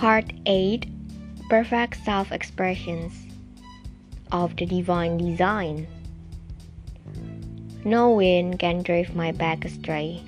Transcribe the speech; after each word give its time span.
Part 0.00 0.32
8 0.46 0.86
Perfect 1.50 2.02
Self 2.06 2.32
Expressions 2.32 3.12
of 4.32 4.56
the 4.56 4.64
Divine 4.64 5.18
Design. 5.18 5.86
No 7.84 8.10
wind 8.12 8.58
can 8.58 8.82
drive 8.82 9.14
my 9.14 9.30
back 9.30 9.66
astray, 9.66 10.22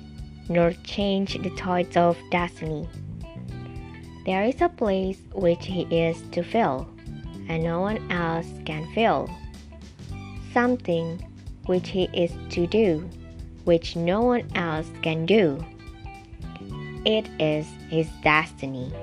nor 0.47 0.73
change 0.83 1.41
the 1.41 1.49
tides 1.55 1.97
of 1.97 2.19
destiny. 2.29 2.87
There 4.27 4.43
is 4.43 4.61
a 4.61 4.69
place 4.69 5.17
which 5.33 5.65
he 5.65 5.87
is 5.89 6.21
to 6.33 6.43
fill, 6.43 6.87
and 7.49 7.63
no 7.63 7.81
one 7.81 8.11
else 8.11 8.45
can 8.65 8.87
fill. 8.93 9.27
Something 10.53 11.17
which 11.65 11.89
he 11.89 12.03
is 12.13 12.31
to 12.51 12.67
do, 12.67 13.09
which 13.63 13.95
no 13.95 14.21
one 14.21 14.47
else 14.53 14.91
can 15.01 15.25
do. 15.25 15.65
It 17.05 17.27
is 17.39 17.65
his 17.89 18.07
destiny. 18.21 18.93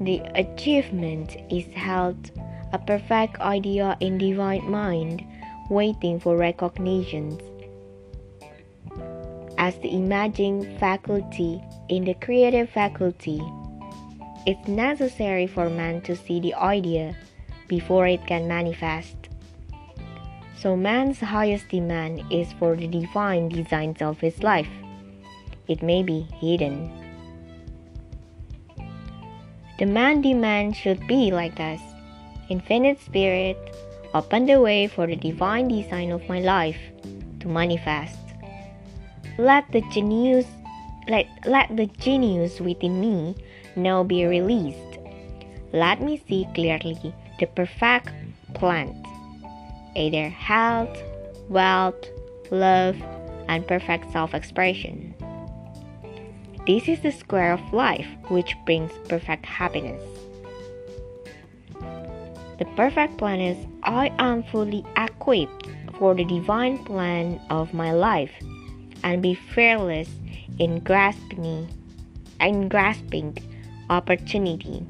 The 0.00 0.22
achievement 0.34 1.36
is 1.50 1.66
held 1.74 2.30
a 2.72 2.78
perfect 2.78 3.40
idea 3.40 3.96
in 3.98 4.16
divine 4.16 4.70
mind, 4.70 5.24
waiting 5.70 6.20
for 6.20 6.36
recognition. 6.36 7.40
As 9.58 9.76
the 9.78 9.92
imagining 9.92 10.78
faculty 10.78 11.60
in 11.88 12.04
the 12.04 12.14
creative 12.14 12.70
faculty, 12.70 13.42
it's 14.46 14.68
necessary 14.68 15.48
for 15.48 15.68
man 15.68 16.00
to 16.02 16.14
see 16.14 16.38
the 16.38 16.54
idea 16.54 17.16
before 17.66 18.06
it 18.06 18.24
can 18.26 18.46
manifest. 18.46 19.16
So 20.56 20.76
man's 20.76 21.18
highest 21.18 21.68
demand 21.68 22.22
is 22.30 22.52
for 22.52 22.76
the 22.76 22.86
divine 22.86 23.48
designs 23.48 24.00
of 24.00 24.20
his 24.20 24.42
life. 24.42 24.70
It 25.66 25.82
may 25.82 26.02
be 26.02 26.26
hidden. 26.40 27.07
The 29.78 29.86
man 29.86 30.22
demand 30.22 30.74
should 30.74 31.06
be 31.06 31.30
like 31.30 31.54
this. 31.54 31.80
Infinite 32.48 33.00
Spirit, 33.00 33.56
open 34.12 34.46
the 34.46 34.60
way 34.60 34.88
for 34.88 35.06
the 35.06 35.14
divine 35.14 35.68
design 35.68 36.10
of 36.10 36.28
my 36.28 36.40
life 36.40 36.80
to 37.38 37.46
manifest. 37.46 38.18
Let 39.38 39.70
the 39.70 39.82
genius 39.92 40.46
let, 41.08 41.26
let 41.46 41.76
the 41.76 41.86
genius 41.86 42.60
within 42.60 43.00
me 43.00 43.36
now 43.76 44.02
be 44.02 44.26
released. 44.26 44.98
Let 45.72 46.02
me 46.02 46.20
see 46.26 46.46
clearly 46.54 47.14
the 47.38 47.46
perfect 47.46 48.10
plant, 48.54 48.96
either 49.94 50.28
health, 50.28 50.98
wealth, 51.48 52.02
love, 52.50 52.96
and 53.48 53.66
perfect 53.66 54.10
self 54.10 54.34
expression. 54.34 55.07
This 56.68 56.86
is 56.86 57.00
the 57.00 57.12
square 57.12 57.54
of 57.54 57.72
life 57.72 58.06
which 58.28 58.54
brings 58.66 58.92
perfect 59.08 59.46
happiness. 59.46 60.04
The 62.58 62.66
perfect 62.76 63.16
plan 63.16 63.40
is 63.40 63.56
I 63.84 64.12
am 64.18 64.42
fully 64.42 64.84
equipped 64.94 65.66
for 65.98 66.14
the 66.14 66.26
divine 66.26 66.76
plan 66.84 67.40
of 67.48 67.72
my 67.72 67.92
life 67.92 68.32
and 69.02 69.22
be 69.22 69.32
fearless 69.32 70.10
in 70.58 70.80
grasping 70.80 71.72
in 72.38 72.68
grasping 72.68 73.38
opportunity. 73.88 74.84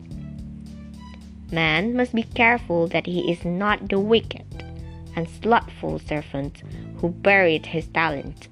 Man 1.53 1.95
must 1.95 2.13
be 2.13 2.25
careful 2.25 2.89
that 2.89 3.07
he 3.07 3.31
is 3.31 3.45
not 3.45 3.89
the 3.89 4.01
wicked 4.01 4.65
and 5.15 5.29
slothful 5.29 6.01
servant 6.01 6.61
who 6.97 7.11
buried 7.11 7.67
his 7.67 7.87
talent. 7.87 8.49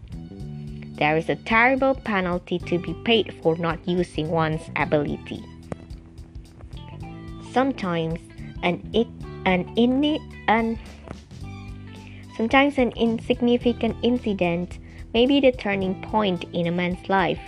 There 0.97 1.17
is 1.19 1.29
a 1.29 1.37
terrible 1.37 1.95
penalty 1.95 2.59
to 2.61 2.79
be 2.79 2.95
paid 3.05 3.35
for 3.43 3.57
not 3.57 3.79
using 3.87 4.31
one's 4.31 4.71
ability. 4.77 5.45
Sometimes 7.53 8.19
an 8.63 8.81
an 9.45 9.65
inni 9.77 10.19
an 10.49 10.79
sometimes 12.37 12.79
an 12.79 12.93
insignificant 12.97 13.97
incident 14.03 14.79
may 15.13 15.27
be 15.27 15.41
the 15.41 15.53
turning 15.53 16.01
point 16.03 16.45
in 16.53 16.67
a 16.67 16.73
man's 16.73 17.09
life. 17.09 17.41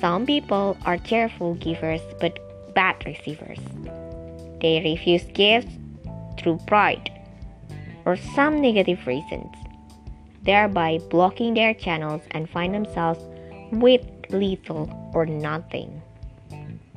Some 0.00 0.24
people 0.24 0.76
are 0.86 0.98
cheerful 0.98 1.54
givers 1.54 2.02
but 2.20 2.38
bad 2.74 3.04
receivers. 3.04 3.58
They 4.60 4.80
refuse 4.84 5.24
gifts 5.34 5.72
through 6.38 6.58
pride 6.68 7.10
or 8.04 8.16
some 8.16 8.60
negative 8.60 9.04
reasons 9.06 9.54
thereby 10.48 10.98
blocking 11.10 11.52
their 11.52 11.74
channels 11.74 12.22
and 12.30 12.48
find 12.48 12.74
themselves 12.74 13.20
with 13.70 14.00
little 14.30 14.88
or 15.12 15.26
nothing. 15.26 16.00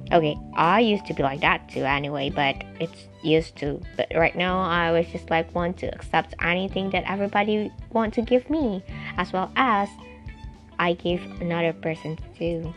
Okay, 0.09 0.37
I 0.55 0.79
used 0.79 1.05
to 1.07 1.13
be 1.13 1.21
like 1.21 1.41
that 1.41 1.67
too 1.67 1.83
anyway, 1.83 2.29
but 2.29 2.55
it's 2.79 3.07
used 3.23 3.57
to. 3.57 3.81
But 3.97 4.07
right 4.15 4.35
now 4.37 4.61
I 4.61 4.93
was 4.93 5.05
just 5.07 5.29
like 5.29 5.53
want 5.53 5.77
to 5.79 5.93
accept 5.93 6.33
anything 6.41 6.91
that 6.91 7.03
everybody 7.11 7.69
want 7.91 8.13
to 8.13 8.21
give 8.21 8.49
me 8.49 8.83
as 9.17 9.33
well 9.33 9.51
as 9.57 9.89
I 10.79 10.93
give 10.93 11.21
another 11.41 11.73
person 11.73 12.17
too. 12.37 12.73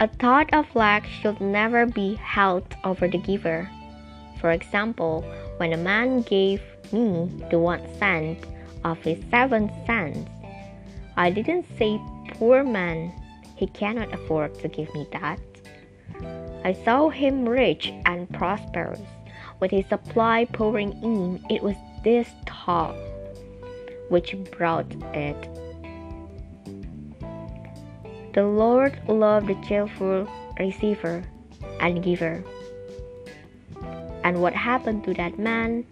A 0.00 0.08
thought 0.08 0.54
of 0.54 0.74
lack 0.74 1.06
should 1.06 1.38
never 1.42 1.84
be 1.84 2.14
held 2.14 2.64
over 2.84 3.08
the 3.08 3.18
giver. 3.18 3.68
For 4.40 4.52
example, 4.52 5.22
when 5.58 5.74
a 5.74 5.76
man 5.76 6.22
gave 6.22 6.62
me 6.92 7.30
the 7.50 7.58
one 7.58 7.84
cent 7.98 8.38
of 8.84 8.98
his 8.98 9.18
seven 9.30 9.70
sons. 9.86 10.28
I 11.16 11.30
didn't 11.30 11.66
say, 11.78 12.00
Poor 12.34 12.64
man, 12.64 13.12
he 13.56 13.66
cannot 13.66 14.14
afford 14.14 14.58
to 14.60 14.68
give 14.68 14.92
me 14.94 15.06
that. 15.12 15.40
I 16.64 16.72
saw 16.84 17.08
him 17.08 17.48
rich 17.48 17.92
and 18.06 18.28
prosperous. 18.30 19.00
With 19.60 19.70
his 19.70 19.86
supply 19.86 20.46
pouring 20.46 20.92
in, 21.02 21.44
it 21.50 21.62
was 21.62 21.76
this 22.02 22.28
thought 22.46 22.96
which 24.08 24.34
brought 24.56 24.90
it. 25.14 25.36
The 28.32 28.44
Lord 28.44 28.98
loved 29.08 29.48
the 29.48 29.66
cheerful 29.66 30.28
receiver 30.58 31.22
and 31.80 32.02
giver. 32.02 32.42
And 34.24 34.40
what 34.40 34.54
happened 34.54 35.04
to 35.04 35.14
that 35.14 35.38
man 35.38 35.84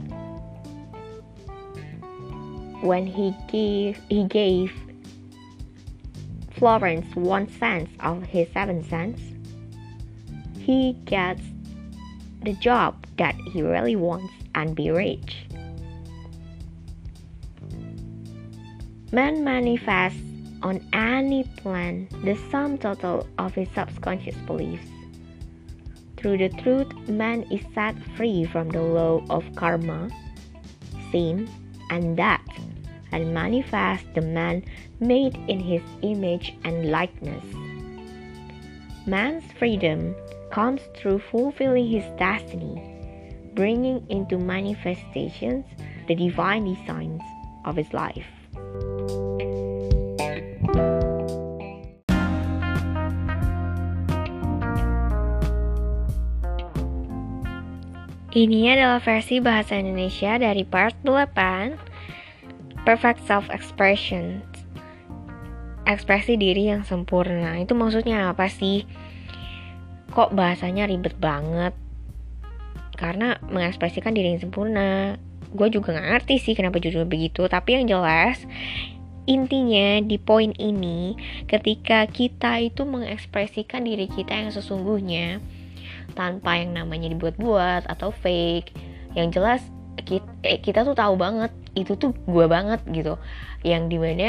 when 2.80 3.06
he 3.06 3.34
gave 3.48 4.00
he 4.08 4.24
gave 4.24 4.72
Florence 6.52 7.14
one 7.14 7.48
cent 7.48 7.88
of 8.00 8.22
his 8.24 8.48
seven 8.52 8.82
cents, 8.82 9.22
he 10.58 10.94
gets 11.04 11.42
the 12.42 12.52
job 12.54 13.06
that 13.16 13.34
he 13.52 13.62
really 13.62 13.96
wants 13.96 14.32
and 14.54 14.74
be 14.74 14.90
rich. 14.90 15.46
Man 19.12 19.42
manifests 19.42 20.20
on 20.62 20.84
any 20.92 21.44
plan 21.56 22.08
the 22.24 22.36
sum 22.50 22.76
total 22.76 23.26
of 23.38 23.54
his 23.54 23.68
subconscious 23.74 24.36
beliefs. 24.46 24.86
Through 26.16 26.38
the 26.38 26.48
truth, 26.48 26.92
man 27.08 27.44
is 27.50 27.62
set 27.74 27.94
free 28.16 28.44
from 28.44 28.68
the 28.68 28.82
law 28.82 29.24
of 29.30 29.44
karma, 29.54 30.10
sin, 31.12 31.48
and 31.90 32.16
death 32.16 32.37
and 33.18 33.34
manifest 33.34 34.06
the 34.14 34.22
man 34.22 34.62
made 35.02 35.34
in 35.50 35.58
his 35.58 35.82
image 36.02 36.54
and 36.62 36.94
likeness. 36.94 37.42
Man's 39.10 39.42
freedom 39.58 40.14
comes 40.54 40.80
through 40.94 41.18
fulfilling 41.18 41.90
his 41.90 42.06
destiny, 42.14 42.78
bringing 43.58 44.06
into 44.06 44.38
manifestations 44.38 45.66
the 46.06 46.14
divine 46.14 46.62
designs 46.62 47.22
of 47.66 47.74
his 47.74 47.90
life. 47.90 48.30
Ini 58.28 58.78
adalah 58.78 59.02
versi 59.02 59.42
bahasa 59.42 59.82
Indonesia 59.82 60.38
dari 60.38 60.62
part 60.62 60.94
8 61.02 61.87
perfect 62.88 63.20
self 63.28 63.44
expression 63.52 64.40
ekspresi 65.84 66.40
diri 66.40 66.72
yang 66.72 66.88
sempurna. 66.88 67.60
Itu 67.60 67.76
maksudnya 67.76 68.32
apa 68.32 68.48
sih? 68.48 68.88
Kok 70.12 70.32
bahasanya 70.32 70.88
ribet 70.88 71.16
banget? 71.20 71.76
Karena 72.96 73.36
mengekspresikan 73.48 74.16
diri 74.16 74.36
yang 74.36 74.42
sempurna. 74.48 75.20
Gue 75.52 75.72
juga 75.72 75.96
gak 75.96 76.08
ngerti 76.12 76.40
sih 76.40 76.52
kenapa 76.56 76.76
judul 76.80 77.08
begitu. 77.08 77.48
Tapi 77.48 77.80
yang 77.80 77.88
jelas 77.88 78.44
intinya 79.28 80.00
di 80.00 80.16
poin 80.16 80.56
ini 80.56 81.12
ketika 81.44 82.08
kita 82.08 82.64
itu 82.64 82.88
mengekspresikan 82.88 83.84
diri 83.84 84.08
kita 84.08 84.32
yang 84.32 84.48
sesungguhnya 84.48 85.44
tanpa 86.16 86.56
yang 86.56 86.72
namanya 86.72 87.12
dibuat-buat 87.12 87.84
atau 87.92 88.08
fake 88.08 88.72
yang 89.12 89.28
jelas 89.28 89.60
kita, 90.02 90.28
eh, 90.44 90.58
kita 90.60 90.84
tuh 90.84 90.94
tahu 90.94 91.14
banget 91.18 91.52
itu 91.74 91.94
tuh 91.94 92.14
gue 92.26 92.46
banget 92.46 92.80
gitu. 92.90 93.18
Yang 93.62 93.82
di 93.90 93.98
mana 93.98 94.28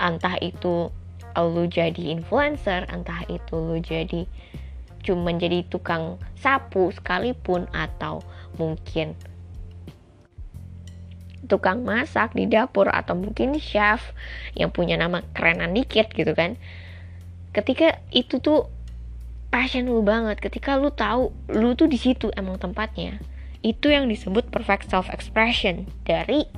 entah 0.00 0.36
itu 0.40 0.90
lu 1.38 1.64
jadi 1.70 2.12
influencer 2.12 2.84
entah 2.90 3.22
itu 3.30 3.54
lu 3.54 3.78
jadi 3.78 4.26
cuma 5.00 5.32
jadi 5.32 5.64
tukang 5.64 6.20
sapu 6.36 6.92
sekalipun 6.92 7.64
atau 7.72 8.20
mungkin 8.60 9.16
tukang 11.48 11.82
masak 11.82 12.36
di 12.36 12.44
dapur 12.44 12.92
atau 12.92 13.16
mungkin 13.16 13.56
chef 13.56 14.12
yang 14.52 14.68
punya 14.68 15.00
nama 15.00 15.24
kerenan 15.32 15.72
dikit 15.72 16.12
gitu 16.12 16.36
kan. 16.36 16.60
Ketika 17.50 17.98
itu 18.14 18.38
tuh 18.38 18.70
passion 19.50 19.90
lu 19.90 20.06
banget 20.06 20.38
ketika 20.38 20.78
lu 20.78 20.94
tahu 20.94 21.34
lu 21.50 21.74
tuh 21.74 21.90
di 21.90 21.98
situ 21.98 22.30
emang 22.38 22.56
tempatnya 22.62 23.18
itu 23.60 23.92
yang 23.92 24.08
disebut 24.08 24.48
perfect 24.48 24.88
self 24.88 25.12
expression 25.12 25.84
dari 26.08 26.48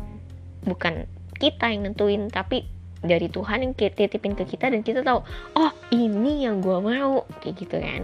bukan 0.63 1.11
kita 1.43 1.71
yang 1.75 1.91
nentuin 1.91 2.31
tapi 2.31 2.63
dari 3.03 3.27
Tuhan 3.27 3.67
yang 3.67 3.73
titipin 3.75 4.39
ke 4.39 4.47
kita 4.47 4.71
dan 4.71 4.87
kita 4.87 5.03
tahu 5.03 5.27
oh 5.59 5.73
ini 5.91 6.47
yang 6.47 6.63
gue 6.63 6.79
mau. 6.79 7.27
Kayak 7.43 7.55
gitu 7.59 7.77
kan. 7.83 8.03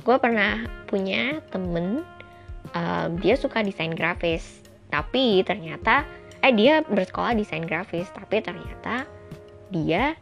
Gue 0.00 0.16
pernah 0.16 0.64
punya 0.88 1.44
temen 1.52 2.00
uh, 2.72 3.12
dia 3.20 3.36
suka 3.36 3.60
desain 3.60 3.92
grafis. 3.92 4.64
Tapi 4.88 5.44
ternyata 5.44 6.08
eh 6.44 6.52
dia 6.52 6.84
bersekolah 6.84 7.32
desain 7.32 7.64
grafis 7.64 8.04
tapi 8.12 8.44
ternyata 8.44 9.08
dia 9.72 10.12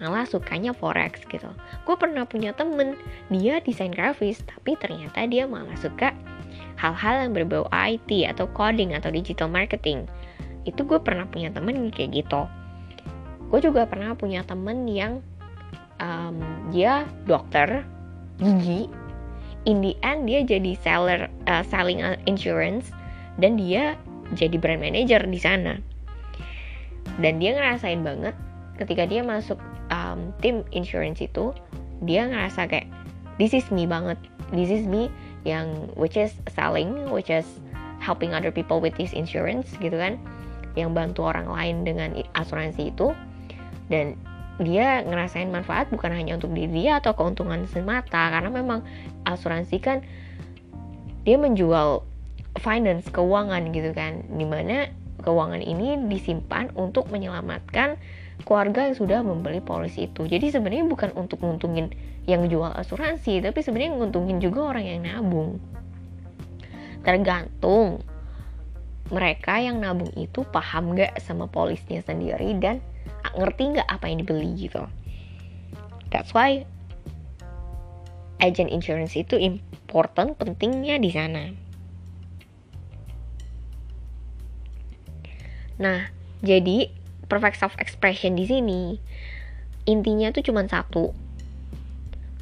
malah 0.00 0.24
sukanya 0.24 0.72
forex 0.72 1.20
gitu. 1.28 1.50
Gue 1.84 1.96
pernah 1.98 2.24
punya 2.24 2.56
temen 2.56 2.96
dia 3.28 3.60
desain 3.60 3.92
grafis 3.92 4.40
tapi 4.48 4.78
ternyata 4.78 5.26
dia 5.28 5.44
malah 5.44 5.76
suka 5.76 6.16
hal-hal 6.80 7.28
yang 7.28 7.32
berbau 7.36 7.68
IT 7.70 8.10
atau 8.26 8.48
coding 8.56 8.96
atau 8.96 9.12
digital 9.12 9.52
marketing. 9.52 10.08
Itu 10.64 10.86
gue 10.86 10.98
pernah 11.02 11.28
punya 11.28 11.52
temen 11.52 11.92
kayak 11.92 12.24
gitu. 12.24 12.48
Gue 13.52 13.60
juga 13.60 13.84
pernah 13.84 14.16
punya 14.16 14.40
temen 14.46 14.88
yang 14.88 15.20
um, 16.00 16.40
dia 16.72 17.04
dokter 17.28 17.84
gigi. 18.40 18.88
In 19.62 19.78
the 19.78 19.94
end 20.02 20.26
dia 20.26 20.42
jadi 20.42 20.74
seller 20.82 21.30
uh, 21.46 21.62
selling 21.62 22.02
insurance 22.26 22.90
dan 23.38 23.54
dia 23.54 23.94
jadi 24.34 24.56
brand 24.58 24.82
manager 24.82 25.22
di 25.22 25.38
sana. 25.38 25.78
Dan 27.20 27.38
dia 27.38 27.54
ngerasain 27.54 28.00
banget 28.02 28.34
ketika 28.80 29.06
dia 29.06 29.22
masuk 29.22 29.60
um, 30.12 30.30
tim 30.44 30.60
insurance 30.76 31.24
itu 31.24 31.56
dia 32.04 32.28
ngerasa 32.28 32.68
kayak 32.68 32.86
this 33.40 33.56
is 33.56 33.64
me 33.72 33.88
banget. 33.88 34.20
This 34.52 34.68
is 34.68 34.84
me 34.84 35.08
yang 35.48 35.88
which 35.96 36.20
is 36.20 36.36
selling 36.52 37.08
which 37.08 37.32
is 37.32 37.48
helping 38.04 38.36
other 38.36 38.52
people 38.52 38.78
with 38.82 38.92
this 39.00 39.16
insurance 39.16 39.72
gitu 39.80 39.96
kan. 39.96 40.20
Yang 40.76 40.90
bantu 40.92 41.20
orang 41.24 41.48
lain 41.48 41.76
dengan 41.88 42.12
asuransi 42.36 42.92
itu. 42.92 43.16
Dan 43.88 44.18
dia 44.60 45.00
ngerasain 45.02 45.48
manfaat 45.48 45.88
bukan 45.88 46.12
hanya 46.12 46.36
untuk 46.36 46.52
diri 46.52 46.84
dia 46.84 47.00
atau 47.00 47.16
keuntungan 47.16 47.64
semata 47.72 48.28
karena 48.30 48.52
memang 48.52 48.84
asuransi 49.24 49.80
kan 49.80 50.04
dia 51.24 51.40
menjual 51.40 52.04
finance 52.60 53.08
keuangan 53.08 53.72
gitu 53.72 53.96
kan. 53.96 54.26
Di 54.28 54.44
mana 54.44 54.92
keuangan 55.22 55.62
ini 55.62 55.96
disimpan 56.10 56.74
untuk 56.74 57.08
menyelamatkan 57.08 57.96
keluarga 58.42 58.88
yang 58.88 58.96
sudah 58.96 59.20
membeli 59.20 59.60
polisi 59.60 60.08
itu. 60.08 60.24
Jadi 60.24 60.50
sebenarnya 60.50 60.88
bukan 60.88 61.10
untuk 61.14 61.44
nguntungin 61.44 61.92
yang 62.24 62.46
jual 62.46 62.70
asuransi 62.70 63.42
tapi 63.42 63.60
sebenarnya 63.60 63.98
nguntungin 63.98 64.38
juga 64.40 64.74
orang 64.74 64.84
yang 64.86 65.00
nabung. 65.04 65.60
Tergantung 67.02 68.02
mereka 69.12 69.60
yang 69.60 69.82
nabung 69.82 70.10
itu 70.16 70.46
paham 70.48 70.96
gak 70.96 71.20
sama 71.20 71.44
polisnya 71.50 72.00
sendiri 72.00 72.56
dan 72.56 72.80
ngerti 73.32 73.76
nggak 73.76 73.88
apa 73.88 74.04
yang 74.08 74.24
dibeli 74.24 74.50
gitu. 74.56 74.84
That's 76.12 76.36
why 76.36 76.68
agent 78.42 78.68
insurance 78.68 79.16
itu 79.16 79.38
important 79.40 80.36
pentingnya 80.36 81.00
di 81.00 81.10
sana. 81.14 81.44
Nah, 85.80 86.12
jadi 86.44 86.92
perfect 87.32 87.56
self 87.56 87.72
expression 87.80 88.36
di 88.36 88.44
sini 88.44 88.82
intinya 89.88 90.28
tuh 90.30 90.44
cuma 90.44 90.62
satu. 90.68 91.16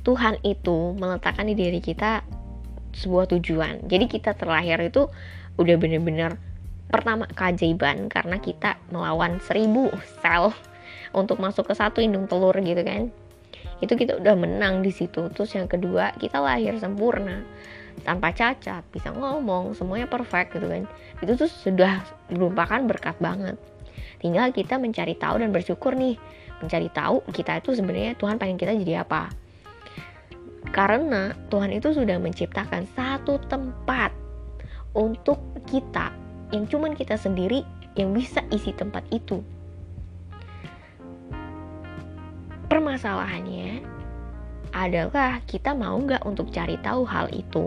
Tuhan 0.00 0.40
itu 0.42 0.96
meletakkan 0.96 1.46
di 1.46 1.54
diri 1.54 1.78
kita 1.78 2.24
sebuah 2.96 3.30
tujuan. 3.36 3.86
Jadi 3.86 4.10
kita 4.10 4.34
terlahir 4.34 4.80
itu 4.82 5.06
udah 5.60 5.76
bener-bener 5.76 6.40
pertama 6.90 7.28
keajaiban 7.30 8.10
karena 8.10 8.42
kita 8.42 8.80
melawan 8.90 9.38
seribu 9.44 9.92
sel 10.18 10.50
untuk 11.14 11.38
masuk 11.38 11.70
ke 11.70 11.74
satu 11.76 12.02
indung 12.02 12.26
telur 12.26 12.56
gitu 12.58 12.82
kan. 12.82 13.12
Itu 13.80 13.96
kita 13.96 14.20
udah 14.20 14.34
menang 14.36 14.84
di 14.84 14.92
situ. 14.92 15.28
Terus 15.32 15.52
yang 15.56 15.68
kedua, 15.68 16.12
kita 16.16 16.40
lahir 16.40 16.76
sempurna 16.76 17.44
tanpa 18.04 18.32
cacat, 18.32 18.84
bisa 18.92 19.12
ngomong, 19.12 19.76
semuanya 19.76 20.08
perfect 20.08 20.56
gitu 20.56 20.68
kan. 20.68 20.84
Itu 21.20 21.36
tuh 21.36 21.48
sudah 21.48 22.04
merupakan 22.32 22.80
berkat 22.84 23.16
banget. 23.20 23.56
Tinggal 24.18 24.50
kita 24.50 24.80
mencari 24.80 25.14
tahu 25.14 25.38
dan 25.38 25.54
bersyukur 25.54 25.94
nih, 25.94 26.18
mencari 26.58 26.90
tahu 26.90 27.22
kita 27.30 27.62
itu 27.62 27.78
sebenarnya 27.78 28.18
Tuhan 28.18 28.40
pengen 28.40 28.58
kita 28.58 28.74
jadi 28.74 29.06
apa. 29.06 29.30
Karena 30.74 31.32
Tuhan 31.48 31.70
itu 31.70 31.94
sudah 31.94 32.18
menciptakan 32.18 32.90
satu 32.92 33.38
tempat 33.46 34.10
untuk 34.96 35.38
kita 35.70 36.10
yang 36.50 36.66
cuman 36.66 36.98
kita 36.98 37.14
sendiri 37.14 37.62
yang 37.94 38.10
bisa 38.10 38.42
isi 38.50 38.74
tempat 38.74 39.06
itu. 39.14 39.42
Permasalahannya 42.70 43.82
adalah 44.70 45.42
kita 45.50 45.74
mau 45.74 45.98
nggak 45.98 46.22
untuk 46.22 46.54
cari 46.54 46.78
tahu 46.78 47.02
hal 47.02 47.26
itu 47.34 47.66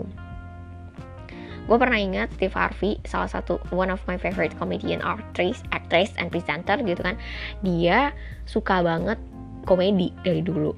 gue 1.64 1.76
pernah 1.80 1.96
ingat 1.96 2.28
Steve 2.36 2.52
Harvey 2.52 3.00
salah 3.08 3.28
satu 3.28 3.56
one 3.72 3.88
of 3.88 4.00
my 4.04 4.20
favorite 4.20 4.52
comedian 4.60 5.00
actress 5.00 5.64
actress 5.72 6.12
and 6.20 6.28
presenter 6.28 6.76
gitu 6.84 7.00
kan. 7.00 7.16
Dia 7.64 8.12
suka 8.44 8.84
banget 8.84 9.16
komedi 9.64 10.12
dari 10.20 10.44
dulu. 10.44 10.76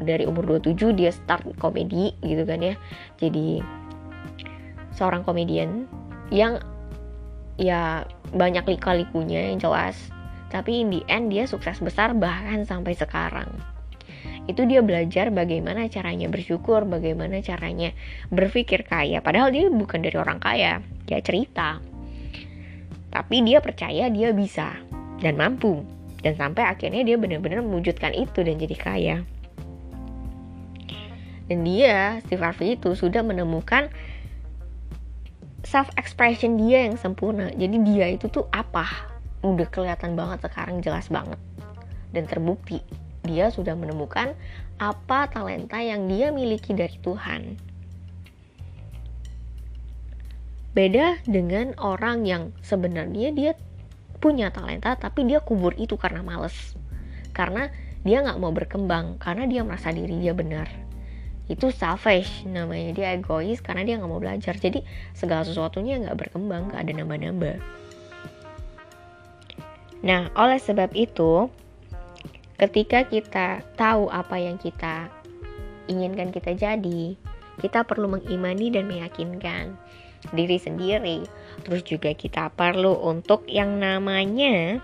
Dari 0.00 0.24
umur 0.24 0.58
27 0.58 0.96
dia 0.96 1.12
start 1.12 1.44
komedi 1.60 2.16
gitu 2.24 2.42
kan 2.48 2.64
ya. 2.64 2.74
Jadi 3.20 3.60
seorang 4.96 5.22
komedian 5.28 5.84
yang 6.32 6.56
ya 7.60 8.08
banyak 8.32 8.64
lika-likunya 8.64 9.52
yang 9.52 9.60
jelas. 9.60 9.96
Tapi 10.48 10.86
in 10.86 10.88
the 10.88 11.02
end 11.10 11.28
dia 11.28 11.44
sukses 11.44 11.82
besar 11.84 12.16
bahkan 12.16 12.64
sampai 12.64 12.96
sekarang 12.96 13.50
itu 14.44 14.68
dia 14.68 14.84
belajar 14.84 15.32
bagaimana 15.32 15.88
caranya 15.88 16.28
bersyukur, 16.28 16.84
bagaimana 16.84 17.40
caranya 17.40 17.96
berpikir 18.28 18.84
kaya. 18.84 19.24
Padahal 19.24 19.48
dia 19.48 19.72
bukan 19.72 20.04
dari 20.04 20.16
orang 20.20 20.36
kaya, 20.36 20.84
dia 21.08 21.20
cerita. 21.24 21.80
Tapi 23.08 23.36
dia 23.40 23.64
percaya 23.64 24.12
dia 24.12 24.36
bisa 24.36 24.76
dan 25.24 25.40
mampu. 25.40 25.80
Dan 26.20 26.36
sampai 26.36 26.68
akhirnya 26.68 27.04
dia 27.04 27.16
benar-benar 27.16 27.64
mewujudkan 27.64 28.12
itu 28.12 28.44
dan 28.44 28.60
jadi 28.60 28.76
kaya. 28.76 29.16
Dan 31.44 31.60
dia, 31.64 32.20
Steve 32.24 32.40
Harvey 32.40 32.76
itu 32.76 32.96
sudah 32.96 33.20
menemukan 33.20 33.92
self 35.64 35.88
expression 35.96 36.56
dia 36.60 36.88
yang 36.88 36.96
sempurna. 37.00 37.52
Jadi 37.52 37.76
dia 37.84 38.12
itu 38.12 38.28
tuh 38.28 38.48
apa? 38.52 38.84
Udah 39.44 39.68
kelihatan 39.68 40.16
banget 40.16 40.44
sekarang 40.44 40.80
jelas 40.80 41.08
banget 41.12 41.36
dan 42.16 42.24
terbukti 42.24 42.80
dia 43.24 43.48
sudah 43.48 43.72
menemukan 43.72 44.36
apa 44.76 45.28
talenta 45.32 45.80
yang 45.80 46.06
dia 46.06 46.28
miliki 46.30 46.76
dari 46.76 46.96
Tuhan. 47.00 47.56
Beda 50.74 51.22
dengan 51.24 51.72
orang 51.78 52.26
yang 52.26 52.50
sebenarnya 52.60 53.30
dia 53.30 53.52
punya 54.18 54.50
talenta 54.50 54.98
tapi 54.98 55.24
dia 55.24 55.38
kubur 55.38 55.72
itu 55.78 55.94
karena 55.94 56.20
males. 56.20 56.74
Karena 57.30 57.70
dia 58.04 58.20
nggak 58.20 58.38
mau 58.42 58.52
berkembang 58.52 59.16
karena 59.16 59.48
dia 59.48 59.62
merasa 59.64 59.94
diri 59.94 60.20
dia 60.20 60.36
benar. 60.36 60.68
Itu 61.46 61.70
selfish 61.70 62.44
namanya 62.48 62.90
dia 62.92 63.06
egois 63.14 63.62
karena 63.62 63.86
dia 63.86 63.96
nggak 63.96 64.10
mau 64.10 64.20
belajar. 64.20 64.58
Jadi 64.58 64.82
segala 65.14 65.46
sesuatunya 65.46 66.00
nggak 66.02 66.16
berkembang, 66.18 66.72
nggak 66.72 66.80
ada 66.82 66.92
nambah-nambah. 67.00 67.56
Nah, 70.04 70.28
oleh 70.36 70.60
sebab 70.60 70.92
itu, 70.92 71.48
ketika 72.58 73.06
kita 73.06 73.62
tahu 73.74 74.10
apa 74.10 74.36
yang 74.38 74.56
kita 74.58 75.10
inginkan 75.90 76.32
kita 76.32 76.56
jadi, 76.56 77.16
kita 77.60 77.86
perlu 77.86 78.08
mengimani 78.18 78.72
dan 78.72 78.88
meyakinkan 78.88 79.76
diri 80.32 80.56
sendiri. 80.56 81.26
Terus 81.66 81.82
juga 81.84 82.16
kita 82.16 82.48
perlu 82.54 82.96
untuk 83.04 83.44
yang 83.50 83.76
namanya 83.76 84.80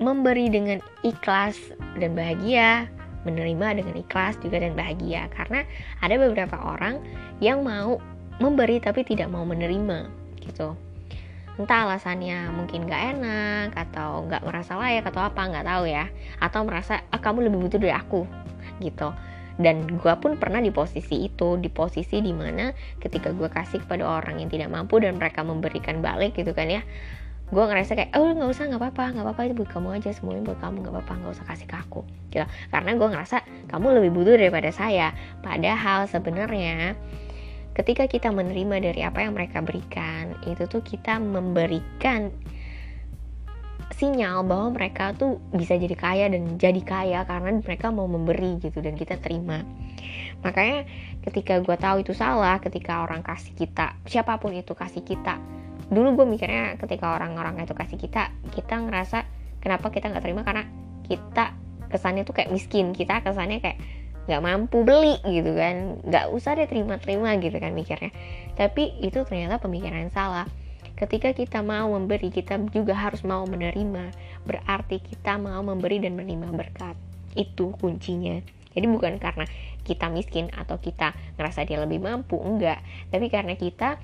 memberi 0.00 0.48
dengan 0.50 0.82
ikhlas 1.04 1.58
dan 2.00 2.16
bahagia, 2.16 2.88
menerima 3.22 3.84
dengan 3.84 3.94
ikhlas 4.00 4.40
juga 4.40 4.64
dan 4.64 4.72
bahagia. 4.74 5.28
Karena 5.30 5.62
ada 6.00 6.14
beberapa 6.16 6.56
orang 6.58 6.98
yang 7.38 7.62
mau 7.62 8.00
memberi 8.40 8.80
tapi 8.80 9.04
tidak 9.04 9.28
mau 9.28 9.44
menerima 9.44 10.08
gitu. 10.42 10.74
Entah 11.60 11.84
alasannya 11.84 12.48
mungkin 12.52 12.88
gak 12.88 13.02
enak 13.18 13.68
atau 13.76 14.24
gak 14.28 14.44
merasa 14.44 14.76
layak 14.80 15.04
atau 15.08 15.20
apa 15.20 15.40
nggak 15.48 15.66
tahu 15.66 15.84
ya. 15.88 16.08
Atau 16.40 16.64
merasa 16.64 17.04
ah 17.12 17.20
kamu 17.20 17.48
lebih 17.48 17.58
butuh 17.68 17.78
dari 17.80 17.92
aku 17.92 18.24
gitu. 18.80 19.12
Dan 19.60 19.84
gue 19.84 20.14
pun 20.16 20.40
pernah 20.40 20.64
di 20.64 20.72
posisi 20.72 21.28
itu 21.28 21.60
di 21.60 21.68
posisi 21.68 22.24
di 22.24 22.32
mana 22.32 22.72
ketika 22.96 23.36
gue 23.36 23.52
kasih 23.52 23.84
kepada 23.84 24.08
orang 24.08 24.40
yang 24.40 24.48
tidak 24.48 24.72
mampu 24.72 24.96
dan 24.96 25.20
mereka 25.20 25.44
memberikan 25.44 26.00
balik 26.00 26.32
gitu 26.32 26.56
kan 26.56 26.72
ya 26.72 26.80
gue 27.52 27.60
ngerasa 27.60 27.92
kayak 27.92 28.16
oh 28.16 28.32
nggak 28.32 28.48
usah 28.48 28.64
nggak 28.64 28.80
apa-apa 28.80 29.04
nggak 29.12 29.24
apa-apa 29.28 29.40
itu 29.44 29.54
buat 29.60 29.68
kamu 29.68 29.88
aja 30.00 30.10
semuanya 30.16 30.40
buat 30.48 30.58
kamu 30.64 30.76
nggak 30.88 30.94
apa-apa 30.96 31.12
nggak 31.20 31.32
usah 31.36 31.46
kasih 31.52 31.68
ke 31.68 31.76
aku 31.76 32.00
gitu. 32.32 32.48
Karena 32.72 32.96
gue 32.96 33.08
ngerasa 33.12 33.36
kamu 33.68 33.86
lebih 34.00 34.10
butuh 34.16 34.40
daripada 34.40 34.72
saya. 34.72 35.12
Padahal 35.44 36.08
sebenarnya 36.08 36.96
ketika 37.72 38.04
kita 38.04 38.28
menerima 38.28 38.92
dari 38.92 39.00
apa 39.00 39.24
yang 39.24 39.32
mereka 39.32 39.64
berikan 39.64 40.36
itu 40.44 40.68
tuh 40.68 40.84
kita 40.84 41.16
memberikan 41.16 42.28
sinyal 43.92 44.42
bahwa 44.42 44.74
mereka 44.74 45.12
tuh 45.14 45.38
bisa 45.52 45.76
jadi 45.76 45.94
kaya 45.94 46.26
dan 46.32 46.56
jadi 46.56 46.82
kaya 46.82 47.20
karena 47.28 47.60
mereka 47.60 47.92
mau 47.92 48.08
memberi 48.08 48.58
gitu 48.58 48.80
dan 48.80 48.96
kita 48.96 49.20
terima. 49.20 49.62
Makanya 50.42 50.88
ketika 51.22 51.60
gue 51.62 51.76
tahu 51.76 52.02
itu 52.02 52.12
salah 52.16 52.58
ketika 52.58 53.04
orang 53.04 53.22
kasih 53.22 53.54
kita 53.54 53.94
siapa 54.08 54.40
pun 54.42 54.56
itu 54.56 54.74
kasih 54.74 55.04
kita 55.06 55.38
dulu 55.92 56.24
gue 56.24 56.26
mikirnya 56.34 56.80
ketika 56.80 57.14
orang-orang 57.20 57.60
itu 57.60 57.76
kasih 57.76 58.00
kita 58.00 58.32
kita 58.48 58.80
ngerasa 58.80 59.28
kenapa 59.60 59.92
kita 59.92 60.08
nggak 60.08 60.24
terima? 60.24 60.42
Karena 60.42 60.64
kita 61.04 61.52
kesannya 61.92 62.24
tuh 62.24 62.32
kayak 62.32 62.48
miskin 62.48 62.96
kita 62.96 63.20
kesannya 63.20 63.60
kayak 63.60 63.78
nggak 64.26 64.42
mampu 64.42 64.86
beli 64.86 65.18
gitu 65.26 65.52
kan. 65.54 65.98
Nggak 66.06 66.26
usah 66.30 66.54
deh 66.54 66.68
terima-terima 66.68 67.34
gitu 67.42 67.56
kan 67.58 67.74
mikirnya. 67.74 68.14
Tapi 68.54 69.02
itu 69.02 69.22
ternyata 69.26 69.58
pemikiran 69.58 70.08
yang 70.08 70.14
salah. 70.14 70.46
Ketika 70.94 71.34
kita 71.34 71.64
mau 71.66 71.90
memberi 71.90 72.30
kita 72.30 72.60
juga 72.70 72.94
harus 72.94 73.26
mau 73.26 73.42
menerima. 73.48 74.14
Berarti 74.46 75.02
kita 75.02 75.38
mau 75.38 75.60
memberi 75.62 75.98
dan 75.98 76.14
menerima 76.14 76.54
berkat. 76.54 76.94
Itu 77.34 77.74
kuncinya. 77.78 78.38
Jadi 78.72 78.86
bukan 78.88 79.20
karena 79.20 79.44
kita 79.82 80.08
miskin 80.08 80.48
atau 80.54 80.78
kita 80.80 81.12
ngerasa 81.36 81.66
dia 81.66 81.82
lebih 81.82 82.00
mampu 82.00 82.38
enggak. 82.38 82.80
Tapi 83.10 83.26
karena 83.28 83.58
kita 83.58 83.98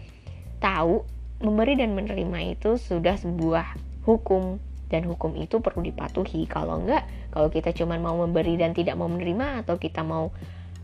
tahu 0.59 1.07
memberi 1.39 1.79
dan 1.79 1.95
menerima 1.95 2.59
itu 2.59 2.75
sudah 2.77 3.15
sebuah 3.15 3.79
hukum 4.03 4.59
dan 4.89 5.05
hukum 5.05 5.37
itu 5.37 5.61
perlu 5.61 5.85
dipatuhi. 5.85 6.49
Kalau 6.49 6.81
enggak 6.81 7.05
kalau 7.33 7.49
kita 7.53 7.73
cuma 7.77 8.01
mau 8.01 8.17
memberi 8.17 8.57
dan 8.57 8.73
tidak 8.73 8.97
mau 8.97 9.09
menerima 9.09 9.65
atau 9.65 9.77
kita 9.77 10.01
mau 10.05 10.33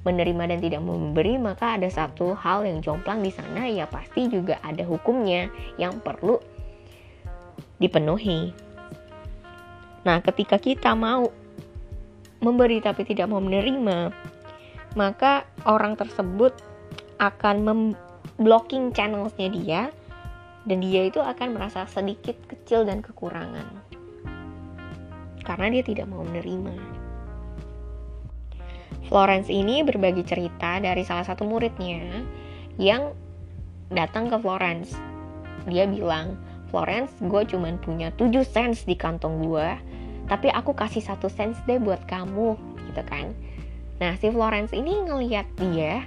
menerima 0.05 0.45
dan 0.53 0.59
tidak 0.61 0.81
mau 0.85 1.01
memberi 1.01 1.41
maka 1.41 1.81
ada 1.81 1.89
satu 1.89 2.37
hal 2.37 2.69
yang 2.69 2.85
jomplang 2.85 3.25
di 3.25 3.33
sana 3.33 3.65
ya 3.65 3.89
pasti 3.89 4.29
juga 4.29 4.61
ada 4.61 4.85
hukumnya 4.85 5.49
yang 5.81 5.99
perlu 6.05 6.37
dipenuhi. 7.81 8.53
Nah 10.05 10.21
ketika 10.21 10.61
kita 10.61 10.93
mau 10.93 11.33
memberi 12.45 12.85
tapi 12.85 13.09
tidak 13.09 13.33
mau 13.33 13.41
menerima 13.41 14.13
maka 14.95 15.49
orang 15.65 15.97
tersebut 15.97 16.53
akan 17.17 17.57
memblocking 17.65 18.93
channelsnya 18.93 19.49
dia 19.49 19.83
dan 20.69 20.81
dia 20.81 21.09
itu 21.09 21.21
akan 21.21 21.57
merasa 21.57 21.89
sedikit 21.89 22.37
kecil 22.49 22.85
dan 22.85 23.01
kekurangan 23.01 23.84
karena 25.45 25.71
dia 25.71 25.83
tidak 25.85 26.09
mau 26.09 26.25
menerima. 26.25 27.05
Florence 29.05 29.53
ini 29.53 29.85
berbagi 29.85 30.25
cerita 30.25 30.81
dari 30.81 31.05
salah 31.05 31.29
satu 31.29 31.45
muridnya 31.45 32.25
yang 32.81 33.13
datang 33.93 34.33
ke 34.33 34.37
Florence. 34.41 34.97
Dia 35.69 35.85
bilang, 35.85 36.41
Florence, 36.73 37.13
gue 37.21 37.43
cuma 37.47 37.71
punya 37.79 38.11
7 38.17 38.33
cents 38.43 38.89
di 38.89 38.97
kantong 38.97 39.45
gue, 39.45 39.69
tapi 40.27 40.49
aku 40.51 40.73
kasih 40.73 41.05
satu 41.05 41.29
cents 41.29 41.61
deh 41.69 41.77
buat 41.79 42.01
kamu, 42.09 42.57
gitu 42.91 43.03
kan. 43.05 43.37
Nah, 44.01 44.17
si 44.19 44.33
Florence 44.33 44.73
ini 44.73 45.05
ngeliat 45.05 45.47
dia 45.61 46.03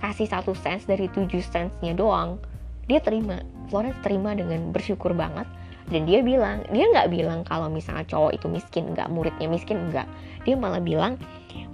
kasih 0.00 0.26
satu 0.26 0.56
cents 0.56 0.88
dari 0.88 1.06
7 1.12 1.28
centsnya 1.44 1.92
doang, 1.92 2.40
dia 2.88 2.98
terima. 3.04 3.44
Florence 3.70 4.00
terima 4.02 4.34
dengan 4.34 4.74
bersyukur 4.74 5.14
banget 5.14 5.46
dan 5.90 6.06
dia 6.06 6.22
bilang 6.22 6.62
dia 6.70 6.86
nggak 6.86 7.10
bilang 7.10 7.42
kalau 7.42 7.66
misalnya 7.66 8.06
cowok 8.06 8.38
itu 8.38 8.46
miskin 8.46 8.94
nggak 8.94 9.10
muridnya 9.10 9.50
miskin 9.50 9.90
nggak. 9.90 10.06
Dia 10.46 10.54
malah 10.54 10.78
bilang 10.78 11.18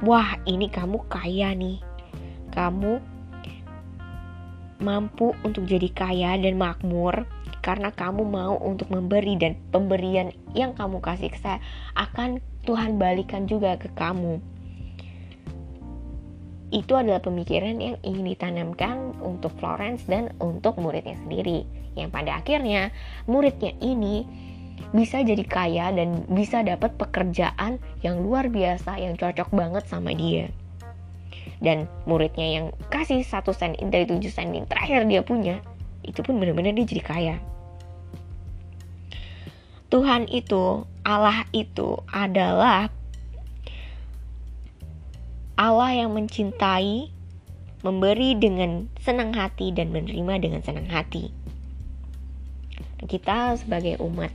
wah 0.01 0.41
ini 0.49 0.73
kamu 0.73 1.05
kaya 1.13 1.53
nih. 1.53 1.79
Kamu 2.57 2.99
mampu 4.81 5.37
untuk 5.45 5.69
jadi 5.69 5.89
kaya 5.93 6.41
dan 6.41 6.57
makmur 6.57 7.29
karena 7.61 7.93
kamu 7.93 8.25
mau 8.25 8.57
untuk 8.57 8.89
memberi 8.89 9.37
dan 9.37 9.61
pemberian 9.69 10.33
yang 10.57 10.73
kamu 10.73 11.05
kasih 11.05 11.29
ke 11.29 11.37
saya. 11.37 11.61
Akan 11.93 12.41
Tuhan 12.65 12.97
balikan 12.97 13.45
juga 13.45 13.77
ke 13.77 13.93
kamu. 13.93 14.41
Itu 16.73 16.99
adalah 16.99 17.23
pemikiran 17.23 17.79
yang 17.79 17.97
ingin 18.03 18.27
ditanamkan 18.27 19.15
untuk 19.23 19.55
Florence 19.61 20.03
dan 20.09 20.35
untuk 20.43 20.81
muridnya 20.83 21.15
sendiri 21.23 21.86
yang 21.97 22.12
pada 22.12 22.38
akhirnya 22.38 22.93
muridnya 23.25 23.73
ini 23.81 24.29
bisa 24.93 25.25
jadi 25.25 25.43
kaya 25.43 25.91
dan 25.97 26.29
bisa 26.31 26.62
dapat 26.62 26.95
pekerjaan 27.00 27.81
yang 28.05 28.23
luar 28.23 28.53
biasa 28.53 29.00
yang 29.00 29.17
cocok 29.17 29.49
banget 29.50 29.85
sama 29.88 30.12
dia 30.12 30.53
dan 31.65 31.88
muridnya 32.05 32.47
yang 32.61 32.67
kasih 32.93 33.25
satu 33.25 33.57
sen 33.57 33.75
dari 33.88 34.05
tujuh 34.05 34.29
sen 34.29 34.53
yang 34.53 34.69
terakhir 34.69 35.09
dia 35.09 35.25
punya 35.25 35.65
itu 36.05 36.21
pun 36.21 36.37
benar-benar 36.37 36.76
dia 36.76 36.87
jadi 36.87 37.03
kaya 37.03 37.37
Tuhan 39.87 40.26
itu 40.29 40.83
Allah 41.07 41.47
itu 41.55 42.03
adalah 42.11 42.91
Allah 45.57 45.91
yang 45.95 46.12
mencintai, 46.12 47.09
memberi 47.81 48.37
dengan 48.37 48.93
senang 49.00 49.33
hati 49.33 49.73
dan 49.73 49.88
menerima 49.88 50.43
dengan 50.43 50.61
senang 50.61 50.85
hati. 50.91 51.33
Kita 53.05 53.53
sebagai 53.61 54.00
umat 54.00 54.33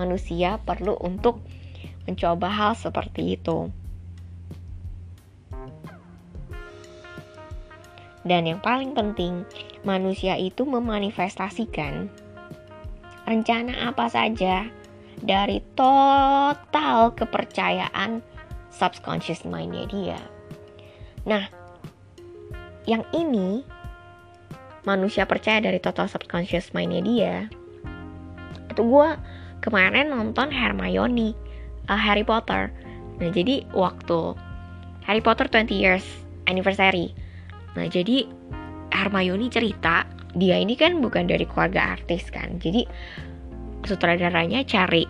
manusia 0.00 0.56
perlu 0.64 0.96
untuk 0.96 1.44
mencoba 2.08 2.48
hal 2.48 2.72
seperti 2.72 3.36
itu. 3.36 3.68
Dan 8.24 8.44
yang 8.44 8.60
paling 8.60 8.92
penting, 8.92 9.48
manusia 9.84 10.36
itu 10.36 10.68
memanifestasikan 10.68 12.12
rencana 13.24 13.88
apa 13.92 14.08
saja 14.12 14.68
dari 15.20 15.60
total 15.76 17.12
kepercayaan 17.16 18.20
subconscious 18.72 19.44
mindnya 19.44 19.84
dia. 19.88 20.20
Nah, 21.24 21.48
yang 22.88 23.04
ini 23.12 23.64
manusia 24.84 25.28
percaya 25.28 25.60
dari 25.60 25.80
total 25.80 26.08
subconscious 26.08 26.72
mindnya 26.72 27.00
dia 27.04 27.36
itu 28.70 28.82
gue 28.86 29.08
kemarin 29.60 30.08
nonton 30.10 30.48
Hermione 30.48 31.36
uh, 31.90 31.98
Harry 31.98 32.24
Potter. 32.24 32.70
Nah 33.20 33.30
jadi 33.30 33.66
waktu 33.74 34.34
Harry 35.04 35.20
Potter 35.20 35.50
20 35.50 35.70
years 35.74 36.06
anniversary. 36.46 37.12
Nah 37.76 37.86
jadi 37.90 38.24
Hermione 38.90 39.50
cerita 39.50 40.06
dia 40.34 40.56
ini 40.62 40.78
kan 40.78 41.02
bukan 41.02 41.26
dari 41.26 41.44
keluarga 41.44 41.98
artis 41.98 42.30
kan. 42.30 42.58
Jadi 42.62 42.86
sutradaranya 43.84 44.62
cari 44.64 45.04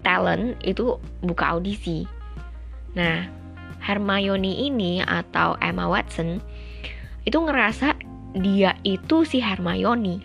talent 0.00 0.56
itu 0.64 0.96
buka 1.20 1.58
audisi. 1.58 2.08
Nah 2.96 3.26
Hermione 3.82 4.66
ini 4.66 5.04
atau 5.04 5.54
Emma 5.62 5.86
Watson 5.86 6.42
itu 7.26 7.38
ngerasa 7.38 7.94
dia 8.38 8.76
itu 8.86 9.26
si 9.26 9.42
Hermione 9.42 10.22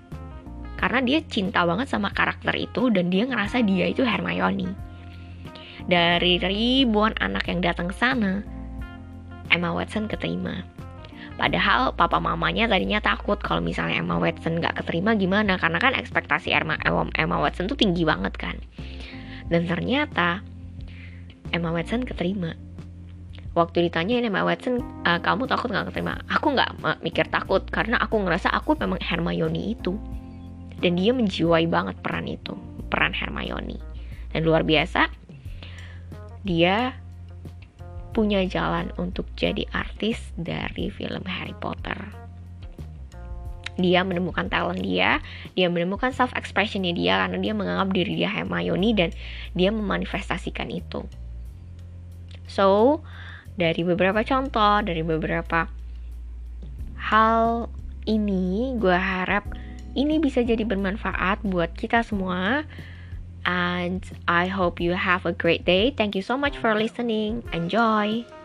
karena 0.81 0.99
dia 1.05 1.21
cinta 1.29 1.61
banget 1.61 1.85
sama 1.93 2.09
karakter 2.09 2.57
itu 2.57 2.89
dan 2.89 3.13
dia 3.13 3.29
ngerasa 3.29 3.61
dia 3.61 3.85
itu 3.85 4.01
Hermione. 4.01 4.73
Dari 5.85 6.41
ribuan 6.41 7.13
anak 7.21 7.45
yang 7.45 7.61
datang 7.61 7.93
ke 7.93 7.95
sana, 7.95 8.41
Emma 9.53 9.69
Watson 9.77 10.09
keterima. 10.09 10.65
Padahal 11.37 11.93
papa 11.93 12.17
mamanya 12.17 12.65
tadinya 12.65 12.97
takut 12.97 13.37
kalau 13.37 13.61
misalnya 13.61 14.01
Emma 14.01 14.17
Watson 14.17 14.57
nggak 14.57 14.81
keterima 14.81 15.13
gimana 15.13 15.61
karena 15.61 15.77
kan 15.77 15.93
ekspektasi 15.93 16.49
Emma, 16.49 16.81
Emma 17.13 17.37
Watson 17.37 17.69
tuh 17.69 17.77
tinggi 17.77 18.01
banget 18.01 18.33
kan. 18.41 18.57
Dan 19.53 19.69
ternyata 19.69 20.41
Emma 21.53 21.69
Watson 21.69 22.09
keterima 22.09 22.57
waktu 23.51 23.91
ditanya 23.91 24.23
Mbak 24.31 24.45
Watson 24.47 24.79
uh, 25.03 25.19
kamu 25.19 25.43
takut 25.43 25.67
nggak 25.67 25.91
keterima 25.91 26.23
aku 26.31 26.55
nggak 26.55 26.71
mikir 27.03 27.27
takut 27.27 27.59
karena 27.67 27.99
aku 27.99 28.23
ngerasa 28.23 28.47
aku 28.47 28.79
memang 28.79 28.99
Hermione 29.03 29.75
itu 29.75 29.99
dan 30.81 30.97
dia 30.97 31.13
menjiwai 31.13 31.65
banget 31.69 31.97
peran 32.01 32.27
itu 32.27 32.57
peran 32.89 33.13
Hermione 33.13 33.79
dan 34.33 34.41
luar 34.43 34.65
biasa 34.65 35.07
dia 36.41 36.97
punya 38.11 38.43
jalan 38.43 38.91
untuk 38.99 39.23
jadi 39.39 39.63
artis 39.71 40.19
dari 40.35 40.91
film 40.91 41.23
Harry 41.23 41.55
Potter 41.55 41.95
dia 43.79 44.03
menemukan 44.03 44.51
talent 44.51 44.83
dia, 44.83 45.23
dia 45.57 45.67
menemukan 45.71 46.11
self 46.11 46.35
expressionnya 46.37 46.91
dia 46.93 47.23
karena 47.23 47.41
dia 47.41 47.53
menganggap 47.55 47.89
diri 47.95 48.13
dia 48.19 48.29
Hermione 48.29 48.91
dan 48.93 49.09
dia 49.57 49.73
memanifestasikan 49.73 50.67
itu. 50.69 51.07
So, 52.51 52.99
dari 53.55 53.81
beberapa 53.87 54.21
contoh, 54.27 54.83
dari 54.83 55.01
beberapa 55.01 55.71
hal 56.99 57.71
ini, 58.05 58.75
gue 58.75 58.95
harap 58.95 59.47
ini 59.93 60.17
bisa 60.17 60.41
jadi 60.41 60.61
bermanfaat 60.63 61.43
buat 61.45 61.73
kita 61.75 62.03
semua. 62.05 62.63
And 63.41 64.05
I 64.29 64.45
hope 64.53 64.77
you 64.77 64.93
have 64.93 65.25
a 65.25 65.33
great 65.33 65.65
day. 65.65 65.89
Thank 65.89 66.13
you 66.13 66.21
so 66.21 66.37
much 66.37 66.61
for 66.61 66.77
listening. 66.77 67.41
Enjoy. 67.49 68.40